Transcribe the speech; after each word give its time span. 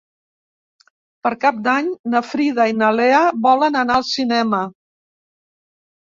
Per 1.25 1.31
Cap 1.41 1.57
d'Any 1.67 1.89
na 2.13 2.21
Frida 2.29 2.65
i 2.71 2.73
na 2.77 2.89
Lea 2.99 3.19
volen 3.47 3.77
anar 3.83 3.97
al 3.99 4.07
cinema. 4.13 4.63